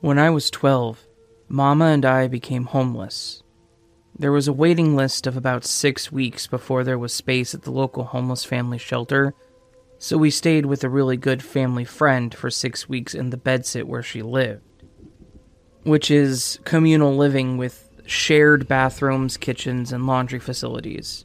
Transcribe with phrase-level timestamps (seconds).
[0.00, 1.08] When I was 12,
[1.48, 3.42] Mama and I became homeless.
[4.16, 7.72] There was a waiting list of about six weeks before there was space at the
[7.72, 9.34] local homeless family shelter,
[9.98, 13.84] so we stayed with a really good family friend for six weeks in the bedsit
[13.84, 14.84] where she lived,
[15.82, 21.24] which is communal living with shared bathrooms, kitchens, and laundry facilities.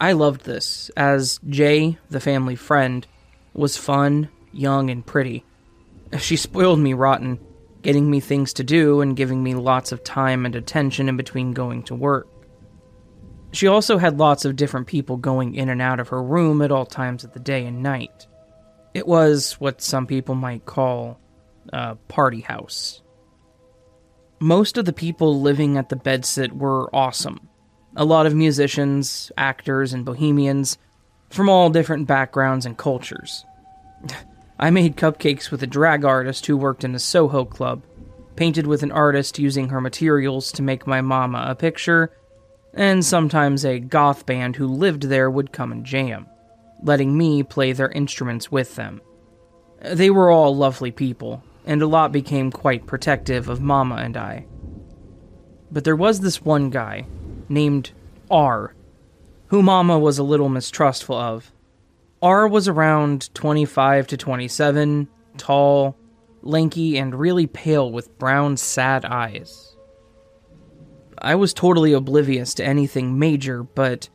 [0.00, 3.06] I loved this, as Jay, the family friend,
[3.52, 5.44] was fun, young, and pretty.
[6.18, 7.38] She spoiled me rotten,
[7.88, 11.52] getting me things to do and giving me lots of time and attention in between
[11.52, 12.28] going to work.
[13.52, 16.70] She also had lots of different people going in and out of her room at
[16.70, 18.26] all times of the day and night.
[18.92, 21.18] It was what some people might call
[21.72, 23.00] a party house.
[24.38, 27.48] Most of the people living at the bedsit were awesome.
[27.96, 30.76] A lot of musicians, actors, and bohemians
[31.30, 33.46] from all different backgrounds and cultures.
[34.58, 37.82] I made cupcakes with a drag artist who worked in a Soho club,
[38.34, 42.10] painted with an artist using her materials to make my mama a picture,
[42.74, 46.26] and sometimes a goth band who lived there would come and jam,
[46.82, 49.00] letting me play their instruments with them.
[49.80, 54.46] They were all lovely people, and a lot became quite protective of Mama and I.
[55.70, 57.06] But there was this one guy,
[57.48, 57.92] named
[58.30, 58.74] R,
[59.48, 61.52] who Mama was a little mistrustful of.
[62.22, 65.96] R was around 25 to 27, tall,
[66.42, 69.76] lanky, and really pale with brown, sad eyes.
[71.20, 74.08] I was totally oblivious to anything major, but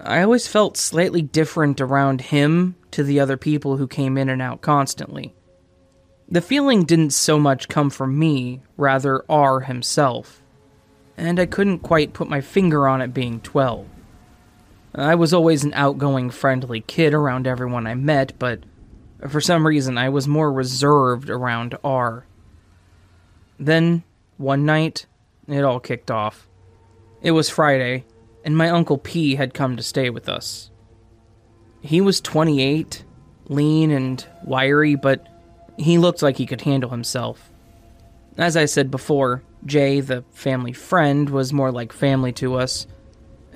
[0.00, 4.42] I always felt slightly different around him to the other people who came in and
[4.42, 5.34] out constantly.
[6.28, 10.42] The feeling didn't so much come from me, rather R himself,
[11.16, 13.86] and I couldn't quite put my finger on it being 12.
[14.94, 18.60] I was always an outgoing, friendly kid around everyone I met, but
[19.28, 22.26] for some reason I was more reserved around R.
[23.58, 24.04] Then,
[24.36, 25.06] one night,
[25.48, 26.48] it all kicked off.
[27.22, 28.04] It was Friday,
[28.44, 30.70] and my Uncle P had come to stay with us.
[31.80, 33.04] He was 28,
[33.48, 35.26] lean and wiry, but
[35.76, 37.50] he looked like he could handle himself.
[38.38, 42.86] As I said before, Jay, the family friend, was more like family to us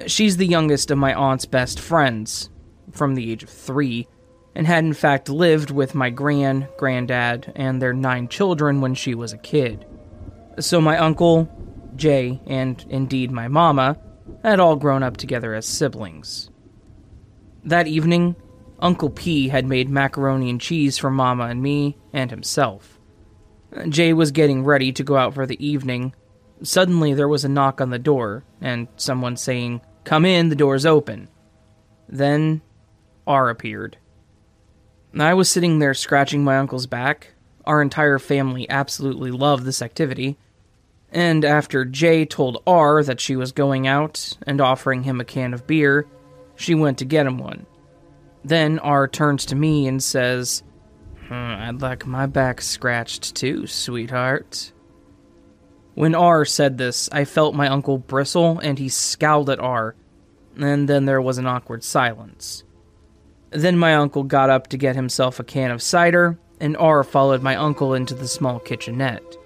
[0.07, 2.51] She's the youngest of my aunt's best friends,
[2.91, 4.09] from the age of three,
[4.55, 9.15] and had in fact lived with my gran, granddad, and their nine children when she
[9.15, 9.87] was a kid.
[10.59, 11.49] So my uncle,
[11.97, 13.99] Jay, and indeed my mama
[14.43, 16.51] had all grown up together as siblings.
[17.65, 18.37] That evening,
[18.79, 22.99] Uncle P had made macaroni and cheese for Mama and me and himself.
[23.89, 26.15] Jay was getting ready to go out for the evening.
[26.63, 30.87] Suddenly, there was a knock on the door, and someone saying, Come in, the door's
[30.87, 31.29] open.
[32.09, 32.63] Then
[33.27, 33.97] R appeared.
[35.19, 37.35] I was sitting there scratching my uncle's back.
[37.65, 40.37] Our entire family absolutely loved this activity.
[41.13, 45.53] And after Jay told R that she was going out and offering him a can
[45.53, 46.07] of beer,
[46.55, 47.67] she went to get him one.
[48.45, 50.63] Then R turns to me and says,
[51.27, 54.73] hmm, I'd like my back scratched too, sweetheart.
[56.01, 59.95] When R said this, I felt my uncle bristle and he scowled at R,
[60.57, 62.65] and then there was an awkward silence.
[63.51, 67.43] Then my uncle got up to get himself a can of cider, and R followed
[67.43, 69.37] my uncle into the small kitchenette.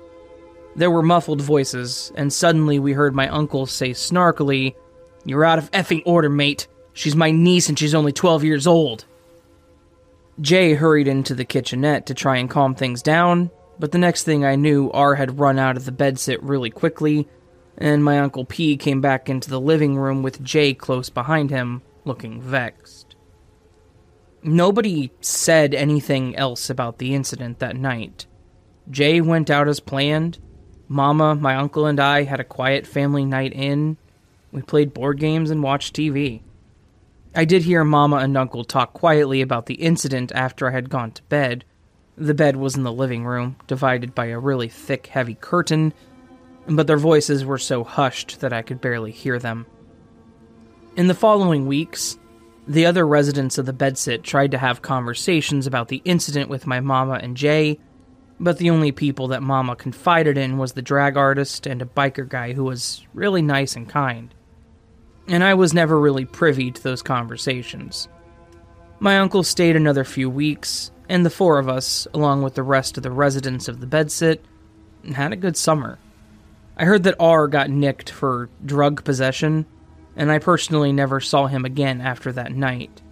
[0.76, 4.76] There were muffled voices, and suddenly we heard my uncle say snarkily,
[5.24, 6.68] You're out of effing order, mate.
[6.92, 9.06] She's my niece and she's only 12 years old.
[10.40, 14.44] Jay hurried into the kitchenette to try and calm things down, but the next thing
[14.44, 17.28] I knew, R had run out of the bedsit really quickly,
[17.76, 21.82] and my Uncle P came back into the living room with Jay close behind him,
[22.04, 23.16] looking vexed.
[24.42, 28.26] Nobody said anything else about the incident that night.
[28.90, 30.38] Jay went out as planned.
[30.86, 33.96] Mama, my uncle, and I had a quiet family night in.
[34.52, 36.42] We played board games and watched TV.
[37.34, 41.10] I did hear Mama and Uncle talk quietly about the incident after I had gone
[41.12, 41.64] to bed,
[42.16, 45.92] the bed was in the living room, divided by a really thick, heavy curtain,
[46.66, 49.66] but their voices were so hushed that I could barely hear them.
[50.96, 52.18] In the following weeks,
[52.66, 56.80] the other residents of the bedsit tried to have conversations about the incident with my
[56.80, 57.78] mama and Jay,
[58.40, 62.28] but the only people that mama confided in was the drag artist and a biker
[62.28, 64.34] guy who was really nice and kind.
[65.26, 68.08] And I was never really privy to those conversations.
[69.00, 72.96] My uncle stayed another few weeks, and the four of us, along with the rest
[72.96, 74.40] of the residents of the bedsit,
[75.14, 75.98] had a good summer.
[76.76, 79.66] I heard that R got nicked for drug possession,
[80.16, 83.02] and I personally never saw him again after that night.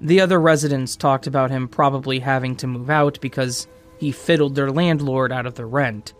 [0.00, 3.66] The other residents talked about him probably having to move out because
[3.98, 6.12] he fiddled their landlord out of the rent.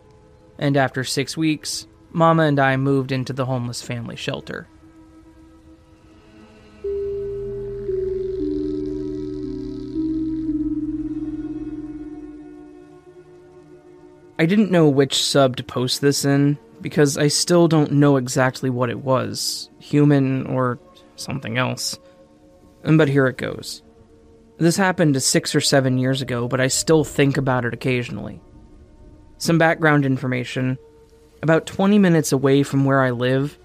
[0.58, 4.68] And after six weeks, Mama and I moved into the homeless family shelter.
[14.38, 18.68] I didn't know which sub to post this in because I still don't know exactly
[18.68, 20.78] what it was human or
[21.16, 21.98] something else.
[22.82, 23.82] But here it goes.
[24.58, 28.40] This happened six or seven years ago, but I still think about it occasionally.
[29.38, 30.78] Some background information.
[31.42, 33.58] About 20 minutes away from where I live,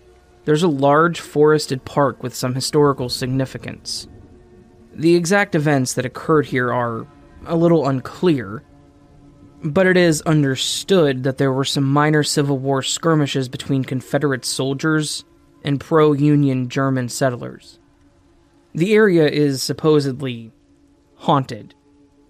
[0.45, 4.07] there's a large forested park with some historical significance.
[4.93, 7.05] The exact events that occurred here are
[7.45, 8.63] a little unclear,
[9.63, 15.25] but it is understood that there were some minor Civil War skirmishes between Confederate soldiers
[15.63, 17.79] and pro Union German settlers.
[18.73, 20.51] The area is supposedly
[21.15, 21.75] haunted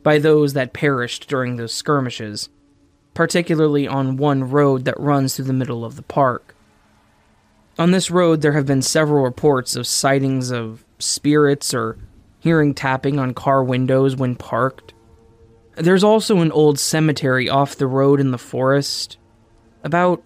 [0.02, 2.50] by those that perished during those skirmishes,
[3.14, 6.56] particularly on one road that runs through the middle of the park.
[7.78, 11.98] On this road, there have been several reports of sightings of spirits or
[12.40, 14.94] hearing tapping on car windows when parked.
[15.80, 19.18] There's also an old cemetery off the road in the forest.
[19.84, 20.22] About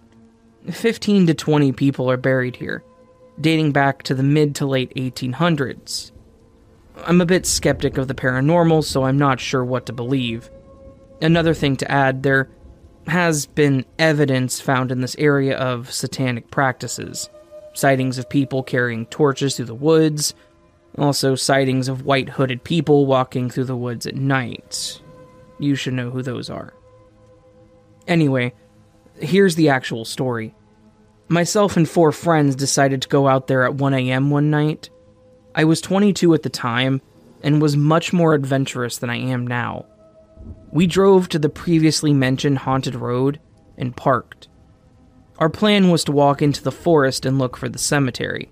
[0.68, 2.82] 15 to 20 people are buried here,
[3.40, 6.10] dating back to the mid to late 1800s.
[7.04, 10.50] I'm a bit skeptic of the paranormal, so I'm not sure what to believe.
[11.22, 12.50] Another thing to add there
[13.06, 17.28] has been evidence found in this area of satanic practices
[17.74, 20.32] sightings of people carrying torches through the woods,
[20.96, 25.00] also sightings of white hooded people walking through the woods at night.
[25.58, 26.74] You should know who those are.
[28.06, 28.52] Anyway,
[29.18, 30.54] here's the actual story.
[31.28, 34.30] Myself and four friends decided to go out there at 1 a.m.
[34.30, 34.90] one night
[35.54, 37.00] I was 22 at the time
[37.42, 39.86] and was much more adventurous than I am now.
[40.72, 43.38] We drove to the previously mentioned haunted road
[43.78, 44.48] and parked.
[45.38, 48.50] Our plan was to walk into the forest and look for the cemetery.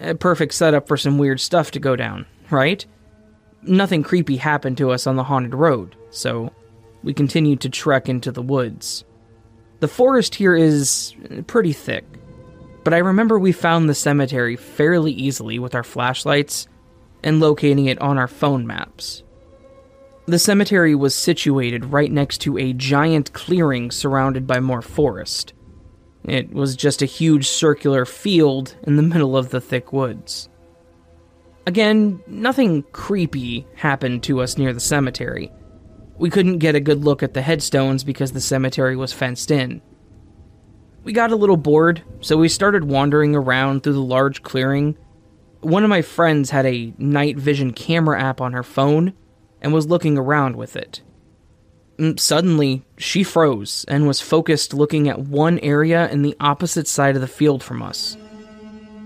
[0.00, 2.84] A perfect setup for some weird stuff to go down, right?
[3.62, 6.52] Nothing creepy happened to us on the haunted road, so
[7.02, 9.04] we continued to trek into the woods.
[9.80, 11.14] The forest here is
[11.46, 12.04] pretty thick,
[12.84, 16.66] but I remember we found the cemetery fairly easily with our flashlights
[17.22, 19.22] and locating it on our phone maps.
[20.26, 25.52] The cemetery was situated right next to a giant clearing surrounded by more forest.
[26.24, 30.48] It was just a huge circular field in the middle of the thick woods.
[31.66, 35.52] Again, nothing creepy happened to us near the cemetery.
[36.18, 39.82] We couldn't get a good look at the headstones because the cemetery was fenced in.
[41.04, 44.96] We got a little bored, so we started wandering around through the large clearing.
[45.60, 49.12] One of my friends had a night vision camera app on her phone
[49.60, 51.02] and was looking around with it.
[51.98, 57.14] Mm, suddenly, she froze and was focused looking at one area in the opposite side
[57.14, 58.16] of the field from us.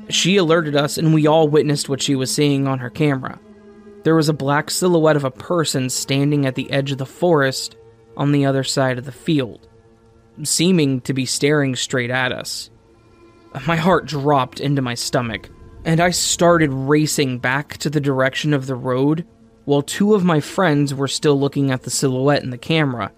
[0.08, 3.38] She alerted us, and we all witnessed what she was seeing on her camera.
[4.02, 7.76] There was a black silhouette of a person standing at the edge of the forest
[8.16, 9.68] on the other side of the field
[10.44, 12.70] seeming to be staring straight at us.
[13.66, 15.48] My heart dropped into my stomach,
[15.84, 19.26] and I started racing back to the direction of the road
[19.64, 23.12] while two of my friends were still looking at the silhouette in the camera.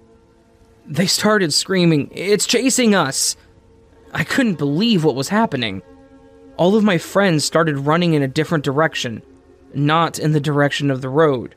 [0.87, 3.37] They started screaming, It's chasing us!
[4.13, 5.83] I couldn't believe what was happening.
[6.57, 9.23] All of my friends started running in a different direction,
[9.75, 11.55] not in the direction of the road.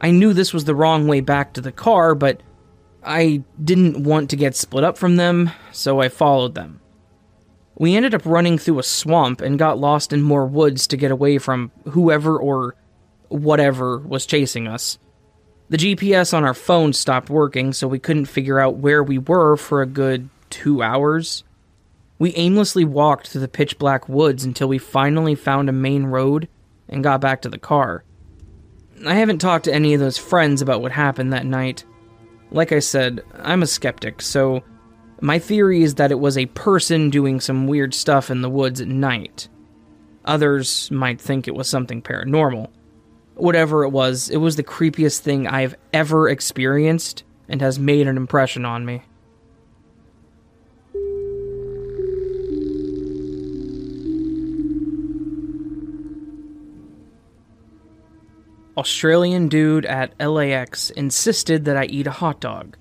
[0.00, 2.42] I knew this was the wrong way back to the car, but
[3.02, 6.80] I didn't want to get split up from them, so I followed them.
[7.76, 11.10] We ended up running through a swamp and got lost in more woods to get
[11.10, 12.74] away from whoever or
[13.28, 14.98] whatever was chasing us.
[15.68, 19.56] The GPS on our phone stopped working, so we couldn't figure out where we were
[19.56, 21.44] for a good two hours.
[22.18, 26.48] We aimlessly walked through the pitch black woods until we finally found a main road
[26.88, 28.04] and got back to the car.
[29.06, 31.84] I haven't talked to any of those friends about what happened that night.
[32.50, 34.62] Like I said, I'm a skeptic, so
[35.20, 38.80] my theory is that it was a person doing some weird stuff in the woods
[38.80, 39.48] at night.
[40.24, 42.68] Others might think it was something paranormal.
[43.34, 48.16] Whatever it was, it was the creepiest thing I've ever experienced and has made an
[48.16, 49.02] impression on me.
[58.78, 62.76] Australian dude at LAX insisted that I eat a hot dog.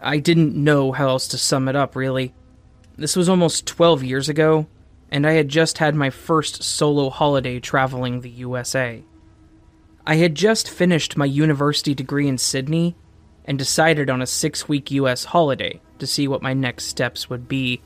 [0.00, 2.34] I didn't know how else to sum it up, really.
[2.98, 4.66] This was almost 12 years ago,
[5.08, 9.04] and I had just had my first solo holiday traveling the USA.
[10.04, 12.96] I had just finished my university degree in Sydney,
[13.44, 17.46] and decided on a six week US holiday to see what my next steps would
[17.46, 17.80] be.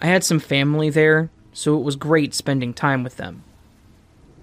[0.00, 3.42] I had some family there, so it was great spending time with them.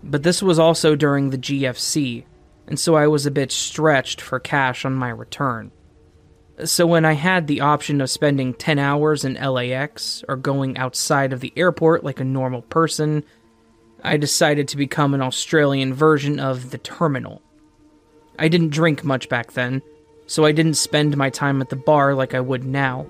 [0.04, 2.26] But this was also during the GFC,
[2.68, 5.72] and so I was a bit stretched for cash on my return.
[6.66, 11.34] So when I had the option of spending 10 hours in LAX or going outside
[11.34, 13.24] of the airport like a normal person,
[14.04, 17.42] I decided to become an Australian version of the terminal.
[18.38, 19.82] I didn't drink much back then,
[20.28, 23.08] so I didn't spend my time at the bar like I would now,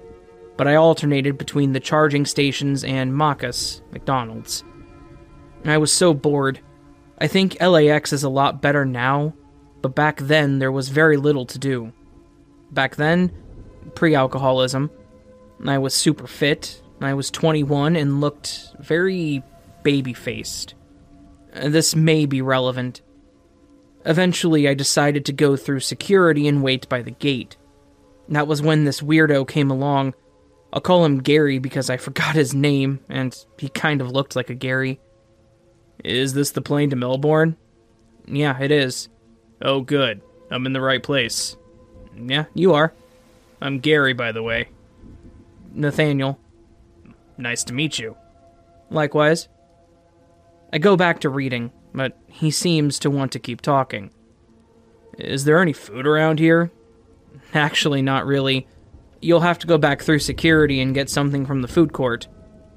[0.56, 4.64] but I alternated between the charging stations and Macca's, McDonald's.
[5.66, 6.60] I was so bored.
[7.24, 9.34] I think LAX is a lot better now,
[9.82, 11.94] but back then there was very little to do.
[12.70, 13.32] Back then,
[13.96, 14.92] pre alcoholism,
[15.65, 19.42] I was super fit, I was 21 and looked very
[19.84, 20.74] baby faced.
[21.53, 23.01] Uh, this may be relevant.
[24.06, 27.56] Eventually, I decided to go through security and wait by the gate.
[28.27, 30.13] That was when this weirdo came along.
[30.74, 34.50] I'll call him Gary because I forgot his name, and he kind of looked like
[34.50, 35.00] a Gary.
[36.03, 37.55] Is this the plane to Melbourne?
[38.25, 39.10] Yeah, it is.
[39.62, 40.22] Oh, good.
[40.51, 41.55] I'm in the right place.
[42.15, 42.93] Yeah, you are.
[43.62, 44.69] I'm Gary, by the way.
[45.74, 46.39] Nathaniel.
[47.38, 48.17] Nice to meet you.
[48.89, 49.48] Likewise.
[50.72, 54.12] I go back to reading, but he seems to want to keep talking.
[55.17, 56.72] Is there any food around here?
[57.53, 58.67] Actually, not really.
[59.22, 62.27] You'll have to go back through security and get something from the food court.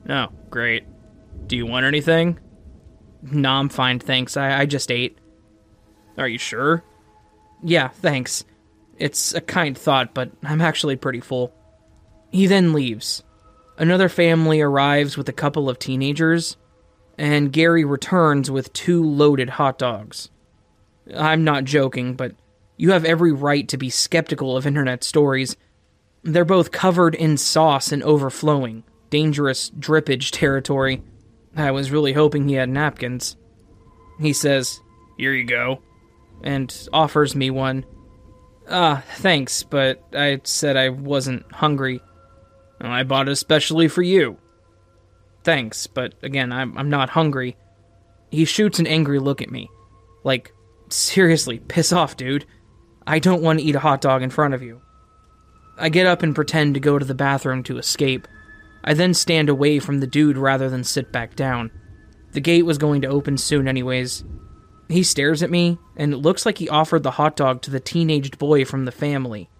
[0.09, 0.85] Oh, great.
[1.47, 2.39] Do you want anything?
[3.23, 4.37] Nah, I'm fine, thanks.
[4.37, 5.19] I, I just ate.
[6.19, 6.83] Are you sure?
[7.63, 8.45] Yeah, thanks.
[8.99, 11.53] It's a kind thought, but I'm actually pretty full.
[12.31, 13.23] He then leaves.
[13.79, 16.57] Another family arrives with a couple of teenagers,
[17.19, 20.31] and Gary returns with two loaded hot dogs.
[21.15, 22.33] I'm not joking, but
[22.77, 25.57] you have every right to be skeptical of internet stories.
[26.23, 31.03] They're both covered in sauce and overflowing, dangerous drippage territory.
[31.57, 33.37] I was really hoping he had napkins.
[34.21, 34.81] He says,
[35.17, 35.83] Here you go,
[36.43, 37.85] and offers me one.
[38.69, 42.01] Ah, thanks, but I said I wasn't hungry.
[42.81, 44.39] I bought it especially for you.
[45.45, 47.57] Thanks, but again, I'm, I'm not hungry.
[48.31, 49.71] He shoots an angry look at me.
[50.25, 50.53] Like,
[50.89, 52.45] seriously, piss off, dude.
[53.07, 54.83] I don't want to eat a hot dog in front of you.
[55.79, 58.27] I get up and pretend to go to the bathroom to escape.
[58.87, 61.71] I then stand away from the dude rather than sit back down.
[62.33, 64.25] The gate was going to open soon, anyways,
[64.89, 67.81] he stares at me, and it looks like he offered the hot dog to the
[67.81, 69.51] teenaged boy from the family.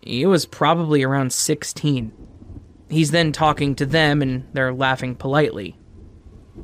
[0.00, 2.12] He was probably around 16.
[2.88, 5.76] He's then talking to them, and they're laughing politely.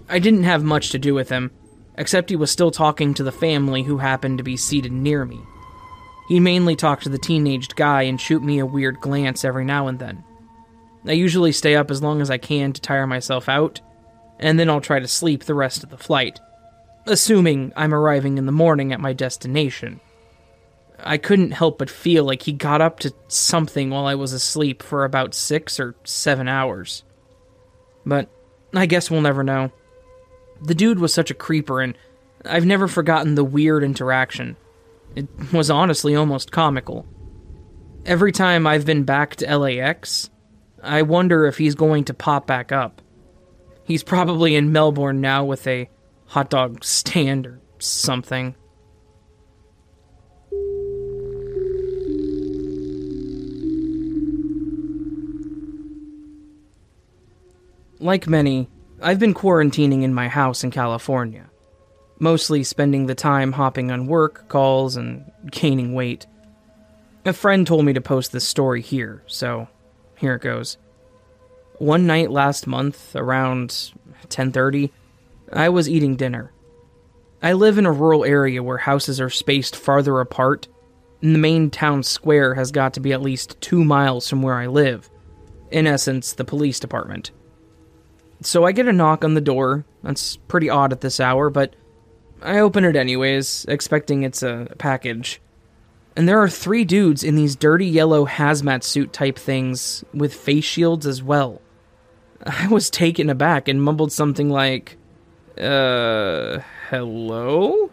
[0.08, 1.52] I didn't have much to do with him,
[1.96, 5.40] except he was still talking to the family who happened to be seated near me.
[6.26, 9.86] He mainly talked to the teenaged guy and shoot me a weird glance every now
[9.86, 10.24] and then.
[11.06, 13.80] I usually stay up as long as I can to tire myself out,
[14.38, 16.40] and then I'll try to sleep the rest of the flight
[17.06, 20.00] assuming I'm arriving in the morning at my destination.
[20.98, 24.82] I couldn't help but feel like he got up to something while I was asleep
[24.82, 27.04] for about six or seven hours.
[28.06, 28.28] But
[28.74, 29.72] I guess we'll never know.
[30.62, 31.96] The dude was such a creeper, and
[32.44, 34.56] I've never forgotten the weird interaction.
[35.14, 37.06] It was honestly almost comical.
[38.06, 40.30] Every time I've been back to LAX,
[40.84, 43.00] I wonder if he's going to pop back up.
[43.84, 45.88] He's probably in Melbourne now with a
[46.26, 48.54] hot dog stand or something.
[58.00, 58.68] Like many,
[59.00, 61.46] I've been quarantining in my house in California,
[62.18, 66.26] mostly spending the time hopping on work calls and gaining weight.
[67.24, 69.68] A friend told me to post this story here, so
[70.16, 70.78] here it goes.
[71.78, 73.92] One night last month, around
[74.28, 74.90] 10:30,
[75.52, 76.52] I was eating dinner.
[77.42, 80.68] I live in a rural area where houses are spaced farther apart,
[81.20, 84.54] and the main town square has got to be at least two miles from where
[84.54, 85.10] I live.
[85.70, 87.32] In essence, the police department.
[88.40, 89.84] So I get a knock on the door.
[90.02, 91.74] That's pretty odd at this hour, but
[92.42, 95.40] I open it anyways, expecting it's a package.
[96.16, 100.64] And there are three dudes in these dirty yellow hazmat suit type things with face
[100.64, 101.60] shields as well.
[102.46, 104.96] I was taken aback and mumbled something like,
[105.58, 107.90] uh, hello?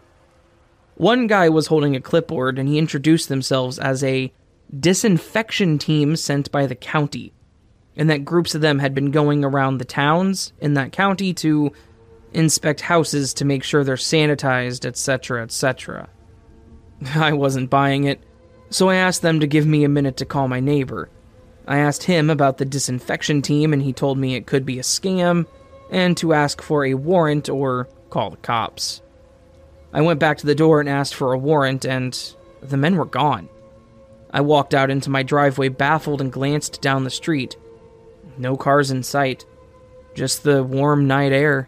[0.95, 4.31] One guy was holding a clipboard and he introduced themselves as a
[4.77, 7.33] disinfection team sent by the county,
[7.95, 11.71] and that groups of them had been going around the towns in that county to
[12.33, 16.07] inspect houses to make sure they're sanitized, etc., etc.
[17.15, 18.19] I wasn't buying it.
[18.69, 21.09] So I asked them to give me a minute to call my neighbor.
[21.67, 24.83] I asked him about the disinfection team, and he told me it could be a
[24.83, 25.45] scam
[25.89, 29.01] and to ask for a warrant or call the cops.
[29.93, 32.17] I went back to the door and asked for a warrant, and
[32.61, 33.49] the men were gone.
[34.31, 37.57] I walked out into my driveway baffled and glanced down the street.
[38.37, 39.45] No cars in sight,
[40.15, 41.67] just the warm night air.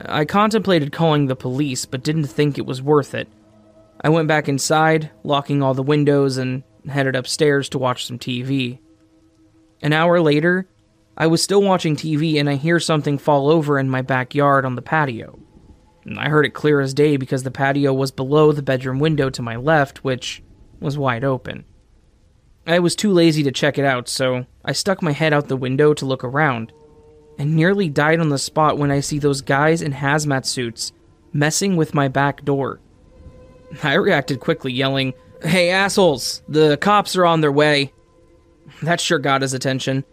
[0.00, 3.28] I contemplated calling the police, but didn't think it was worth it.
[4.02, 8.78] I went back inside, locking all the windows, and headed upstairs to watch some TV.
[9.82, 10.68] An hour later,
[11.16, 14.74] I was still watching TV and I hear something fall over in my backyard on
[14.74, 15.38] the patio.
[16.16, 19.42] I heard it clear as day because the patio was below the bedroom window to
[19.42, 20.42] my left, which
[20.80, 21.64] was wide open.
[22.66, 25.56] I was too lazy to check it out, so I stuck my head out the
[25.56, 26.72] window to look around,
[27.38, 30.92] and nearly died on the spot when I see those guys in hazmat suits
[31.32, 32.80] messing with my back door.
[33.82, 37.92] I reacted quickly, yelling, Hey assholes, the cops are on their way.
[38.82, 40.04] That sure got his attention.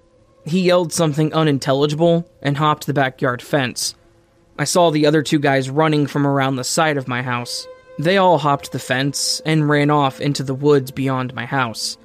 [0.46, 3.96] He yelled something unintelligible and hopped the backyard fence.
[4.58, 7.68] I saw the other two guys running from around the side of my house.
[8.00, 11.98] They all hopped the fence and ran off into the woods beyond my house.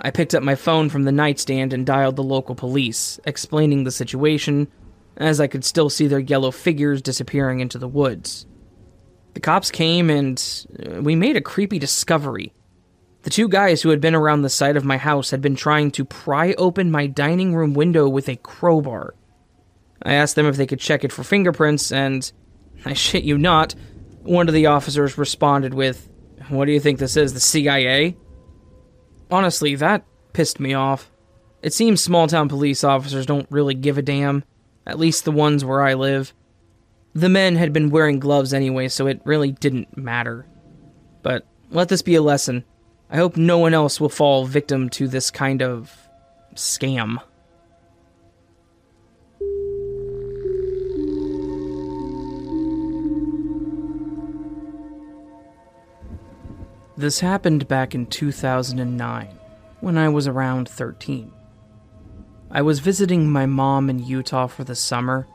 [0.00, 3.90] I picked up my phone from the nightstand and dialed the local police, explaining the
[3.90, 4.68] situation,
[5.16, 8.46] as I could still see their yellow figures disappearing into the woods.
[9.36, 10.42] The cops came and
[10.82, 12.54] uh, we made a creepy discovery.
[13.24, 15.90] The two guys who had been around the side of my house had been trying
[15.90, 19.14] to pry open my dining room window with a crowbar.
[20.02, 22.32] I asked them if they could check it for fingerprints, and
[22.86, 23.74] I shit you not,
[24.22, 26.08] one of the officers responded with,
[26.48, 28.16] What do you think this is, the CIA?
[29.30, 31.10] Honestly, that pissed me off.
[31.60, 34.44] It seems small town police officers don't really give a damn,
[34.86, 36.32] at least the ones where I live.
[37.16, 40.44] The men had been wearing gloves anyway, so it really didn't matter.
[41.22, 42.62] But let this be a lesson.
[43.08, 45.96] I hope no one else will fall victim to this kind of
[46.56, 47.16] scam.
[56.98, 59.28] This happened back in 2009,
[59.80, 61.32] when I was around 13.
[62.50, 65.26] I was visiting my mom in Utah for the summer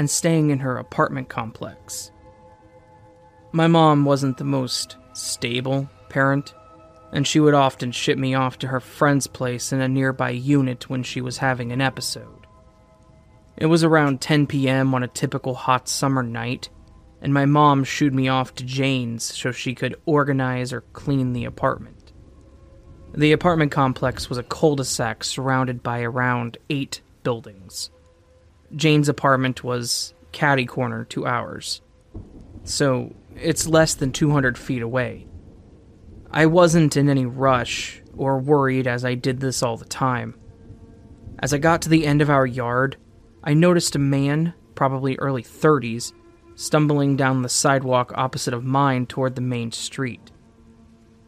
[0.00, 2.10] and staying in her apartment complex.
[3.52, 6.54] My mom wasn't the most stable parent,
[7.12, 10.88] and she would often ship me off to her friend's place in a nearby unit
[10.88, 12.46] when she was having an episode.
[13.58, 14.94] It was around 10 p.m.
[14.94, 16.70] on a typical hot summer night,
[17.20, 21.44] and my mom shooed me off to Jane's so she could organize or clean the
[21.44, 22.14] apartment.
[23.12, 27.90] The apartment complex was a cul de sac surrounded by around eight buildings.
[28.74, 31.80] Jane's apartment was catty corner to ours,
[32.64, 35.26] so it's less than 200 feet away.
[36.30, 40.34] I wasn't in any rush or worried as I did this all the time.
[41.40, 42.96] As I got to the end of our yard,
[43.42, 46.12] I noticed a man, probably early 30s,
[46.54, 50.30] stumbling down the sidewalk opposite of mine toward the main street.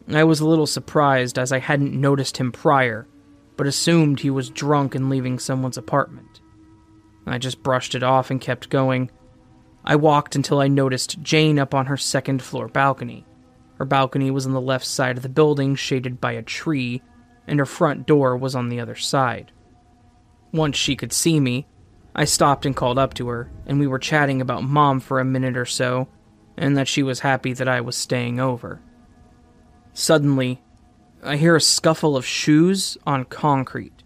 [0.07, 3.07] I was a little surprised as I hadn't noticed him prior,
[3.57, 6.41] but assumed he was drunk and leaving someone's apartment.
[7.25, 9.09] I just brushed it off and kept going.
[9.85, 13.25] I walked until I noticed Jane up on her second floor balcony.
[13.77, 17.01] Her balcony was on the left side of the building, shaded by a tree,
[17.47, 19.51] and her front door was on the other side.
[20.51, 21.67] Once she could see me,
[22.15, 25.25] I stopped and called up to her, and we were chatting about mom for a
[25.25, 26.07] minute or so,
[26.55, 28.79] and that she was happy that I was staying over.
[29.93, 30.61] Suddenly,
[31.23, 34.02] I hear a scuffle of shoes on concrete.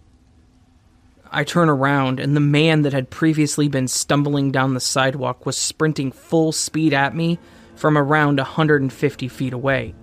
[1.31, 5.57] I turn around, and the man that had previously been stumbling down the sidewalk was
[5.57, 7.39] sprinting full speed at me
[7.75, 9.95] from around 150 feet away.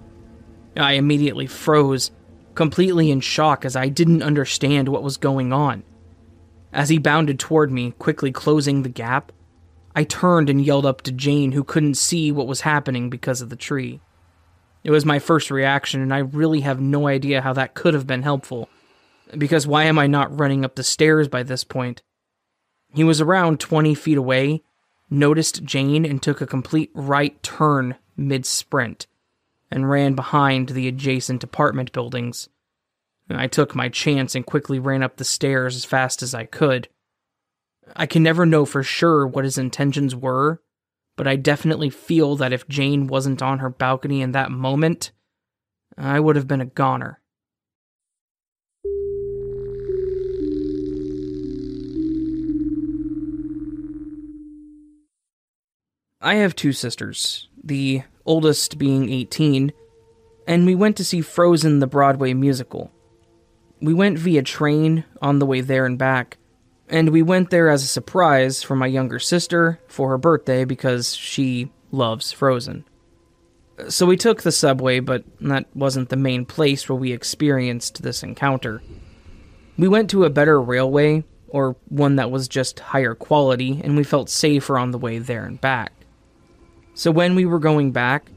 [0.77, 2.11] I immediately froze,
[2.55, 5.83] completely in shock as I didn't understand what was going on.
[6.73, 9.31] As he bounded toward me, quickly closing the gap,
[9.95, 13.49] I turned and yelled up to Jane, who couldn't see what was happening because of
[13.49, 14.01] the tree.
[14.83, 18.07] It was my first reaction, and I really have no idea how that could have
[18.07, 18.69] been helpful.
[19.37, 22.03] Because why am I not running up the stairs by this point?
[22.93, 24.63] He was around 20 feet away,
[25.11, 29.07] noticed Jane, and took a complete right turn mid sprint,
[29.71, 32.49] and ran behind the adjacent apartment buildings.
[33.31, 36.89] I took my chance and quickly ran up the stairs as fast as I could.
[37.97, 40.61] I can never know for sure what his intentions were,
[41.17, 45.13] but I definitely feel that if Jane wasn't on her balcony in that moment,
[45.97, 47.21] I would have been a goner.
[56.25, 59.73] I have two sisters, the oldest being 18
[60.47, 62.91] and we went to see Frozen the Broadway musical.
[63.81, 66.39] We went via train on the way there and back,
[66.89, 71.15] and we went there as a surprise for my younger sister for her birthday because
[71.15, 72.85] she loves Frozen.
[73.89, 78.23] So we took the subway, but that wasn't the main place where we experienced this
[78.23, 78.83] encounter.
[79.77, 84.05] We went to a better railway, or one that was just higher quality, and we
[84.05, 85.94] felt safer on the way there and back.
[86.95, 88.31] So when we were going back,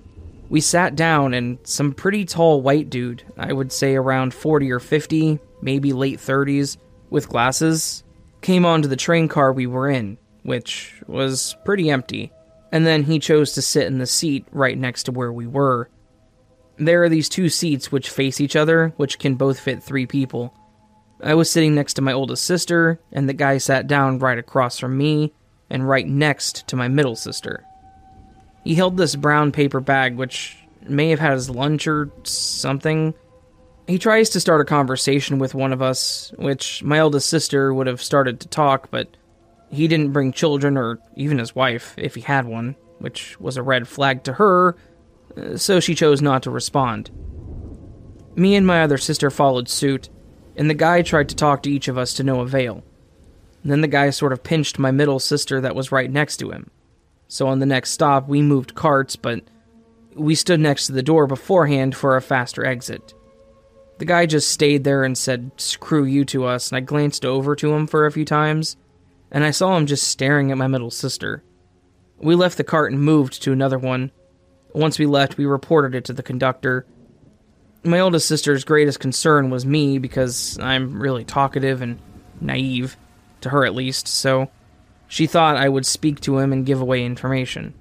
[0.50, 4.80] we sat down, and some pretty tall white dude, I would say around 40 or
[4.80, 6.78] 50, maybe late 30s,
[7.10, 8.04] with glasses,
[8.42, 12.32] came onto the train car we were in, which was pretty empty,
[12.72, 15.90] and then he chose to sit in the seat right next to where we were.
[16.78, 20.54] There are these two seats which face each other, which can both fit three people.
[21.22, 24.80] I was sitting next to my oldest sister, and the guy sat down right across
[24.80, 25.34] from me
[25.70, 27.64] and right next to my middle sister.
[28.68, 33.14] He held this brown paper bag, which may have had his lunch or something.
[33.88, 37.88] He tries to start a conversation with one of us, which my eldest sister would
[37.88, 39.08] have started to talk, but
[39.72, 43.64] he didn't bring children or even his wife, if he had one, which was a
[43.64, 44.76] red flag to her,
[45.56, 47.10] so she chose not to respond.
[48.36, 50.10] Me and my other sister followed suit,
[50.58, 52.84] and the guy tried to talk to each of us to no avail.
[53.64, 56.70] then the guy sort of pinched my middle sister that was right next to him.
[57.28, 59.42] So on the next stop, we moved carts, but
[60.16, 63.14] we stood next to the door beforehand for a faster exit.
[63.98, 67.56] The guy just stayed there and said, screw you to us, and I glanced over
[67.56, 68.78] to him for a few times,
[69.32, 71.44] and I saw him just staring at my middle sister.
[72.20, 74.12] We left the cart and moved to another one.
[74.74, 76.86] Once we left, we reported it to the conductor.
[77.84, 82.00] My oldest sister's greatest concern was me because I'm really talkative and
[82.40, 82.98] naive,
[83.42, 84.50] to her at least, so
[85.08, 87.74] she thought I would speak to him and give away information.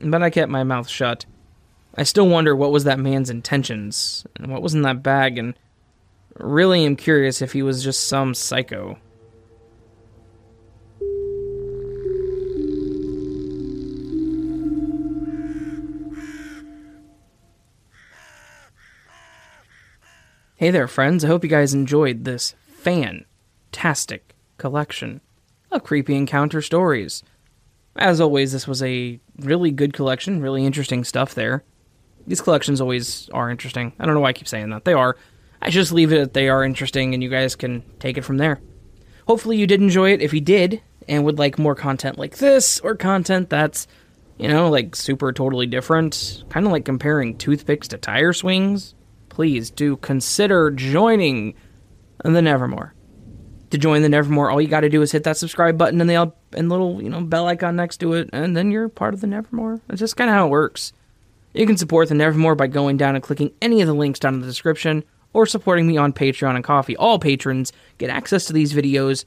[0.00, 1.26] But I kept my mouth shut.
[1.94, 5.54] I still wonder what was that man's intentions, and what was in that bag, and
[6.38, 8.98] really am curious if he was just some psycho.
[20.56, 21.24] Hey there, friends.
[21.24, 25.22] I hope you guys enjoyed this fantastic collection
[25.70, 27.22] of creepy encounter stories.
[27.96, 31.64] As always, this was a really good collection, really interesting stuff there.
[32.26, 33.92] These collections always are interesting.
[33.98, 34.84] I don't know why I keep saying that.
[34.84, 35.16] They are.
[35.62, 38.38] I just leave it at they are interesting and you guys can take it from
[38.38, 38.60] there.
[39.26, 40.22] Hopefully you did enjoy it.
[40.22, 43.86] If you did and would like more content like this or content that's,
[44.38, 48.94] you know, like super totally different, kind of like comparing toothpicks to tire swings,
[49.28, 51.54] please do consider joining
[52.24, 52.94] the Nevermore.
[53.70, 56.10] To join the Nevermore, all you got to do is hit that subscribe button and
[56.10, 59.20] the and little you know bell icon next to it, and then you're part of
[59.20, 59.80] the Nevermore.
[59.86, 60.92] That's just kind of how it works.
[61.54, 64.34] You can support the Nevermore by going down and clicking any of the links down
[64.34, 66.96] in the description, or supporting me on Patreon and Ko-fi.
[66.96, 69.24] All patrons get access to these videos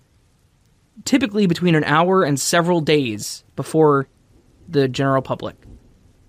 [1.06, 4.08] typically between an hour and several days before
[4.67, 5.56] the general public.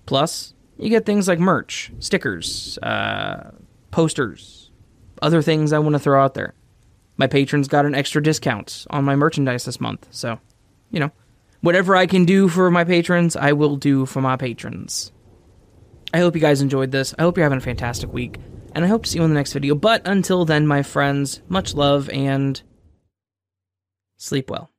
[0.07, 3.51] Plus, you get things like merch, stickers, uh,
[3.91, 4.71] posters,
[5.23, 6.55] other things I want to throw out there.
[7.17, 10.41] My patrons got an extra discount on my merchandise this month, so,
[10.91, 11.13] you know,
[11.61, 15.13] whatever I can do for my patrons, I will do for my patrons.
[16.13, 17.15] I hope you guys enjoyed this.
[17.19, 18.39] I hope you're having a fantastic week,
[18.75, 19.75] and I hope to see you in the next video.
[19.75, 22.61] But until then, my friends, much love and
[24.17, 24.74] sleep well.